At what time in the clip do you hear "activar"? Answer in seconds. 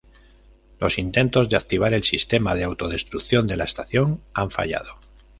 1.57-1.93